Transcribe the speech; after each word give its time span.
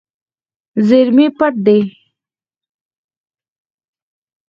زیرمې 0.87 1.27
پټ 1.37 1.53
دي. 1.65 1.79